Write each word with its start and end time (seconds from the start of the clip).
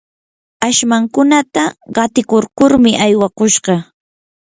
ashmankunata 0.67 1.63
qatikurkurmi 1.95 2.91
aywakushqa. 3.05 3.73